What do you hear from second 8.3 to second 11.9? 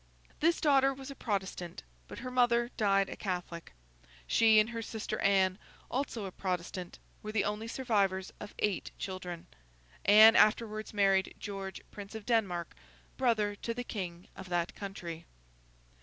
of eight children. Anne afterwards married George,